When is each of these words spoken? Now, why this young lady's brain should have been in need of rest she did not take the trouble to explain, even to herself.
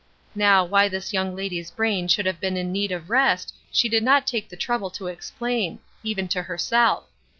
Now, 0.33 0.65
why 0.65 0.87
this 0.89 1.13
young 1.13 1.35
lady's 1.35 1.69
brain 1.69 2.07
should 2.07 2.25
have 2.25 2.39
been 2.39 2.57
in 2.57 2.71
need 2.71 2.91
of 2.91 3.11
rest 3.11 3.53
she 3.71 3.87
did 3.87 4.01
not 4.01 4.25
take 4.25 4.49
the 4.49 4.57
trouble 4.57 4.89
to 4.89 5.05
explain, 5.05 5.77
even 6.03 6.27
to 6.29 6.41
herself. 6.41 7.07